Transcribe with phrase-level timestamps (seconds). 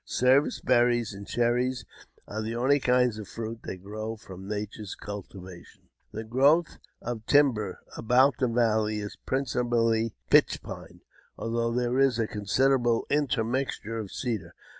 [0.03, 1.85] Service berries and cherries
[2.27, 5.61] are the only kinds of fruit that grow from nature's •cultivation.
[5.61, 5.61] ^^
[6.11, 11.01] The growth of timber about the valley is principally pitch pine,
[11.37, 14.55] although there is a considerable intermixture of cedar.